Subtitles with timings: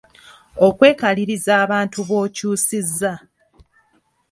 [0.67, 3.11] Okwekaliriza abantu b’okyusiza